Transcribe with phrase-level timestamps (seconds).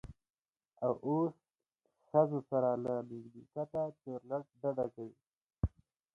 [0.83, 1.35] او اوس
[2.09, 5.17] ښځو سره له نږدیکته چورلټ ډډه کوي.